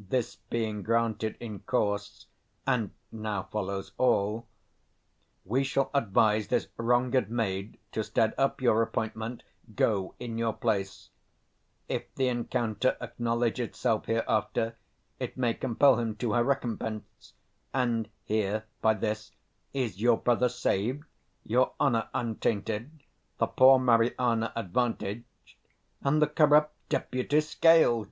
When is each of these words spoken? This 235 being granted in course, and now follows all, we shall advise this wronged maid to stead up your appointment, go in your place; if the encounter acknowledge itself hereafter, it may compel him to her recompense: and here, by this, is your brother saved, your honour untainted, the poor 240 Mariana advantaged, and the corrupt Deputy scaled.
This 0.00 0.34
235 0.50 0.50
being 0.50 0.82
granted 0.82 1.36
in 1.38 1.60
course, 1.60 2.26
and 2.66 2.90
now 3.12 3.44
follows 3.44 3.92
all, 3.96 4.48
we 5.44 5.62
shall 5.62 5.92
advise 5.94 6.48
this 6.48 6.66
wronged 6.76 7.30
maid 7.30 7.78
to 7.92 8.02
stead 8.02 8.34
up 8.36 8.60
your 8.60 8.82
appointment, 8.82 9.44
go 9.76 10.16
in 10.18 10.36
your 10.36 10.52
place; 10.52 11.10
if 11.88 12.12
the 12.16 12.26
encounter 12.26 12.96
acknowledge 13.00 13.60
itself 13.60 14.06
hereafter, 14.06 14.76
it 15.20 15.36
may 15.36 15.54
compel 15.54 15.96
him 15.96 16.16
to 16.16 16.32
her 16.32 16.42
recompense: 16.42 17.34
and 17.72 18.08
here, 18.24 18.64
by 18.82 18.94
this, 18.94 19.30
is 19.72 20.00
your 20.00 20.16
brother 20.16 20.48
saved, 20.48 21.04
your 21.44 21.72
honour 21.78 22.08
untainted, 22.12 22.90
the 23.38 23.46
poor 23.46 23.78
240 23.78 23.84
Mariana 24.16 24.52
advantaged, 24.56 25.24
and 26.02 26.20
the 26.20 26.26
corrupt 26.26 26.74
Deputy 26.88 27.40
scaled. 27.40 28.10